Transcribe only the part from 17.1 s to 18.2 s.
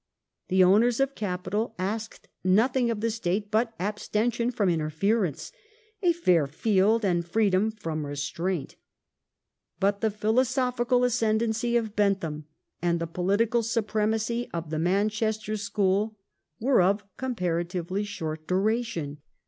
comparatively